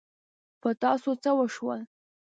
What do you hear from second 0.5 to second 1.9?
په تاسو څه وشول؟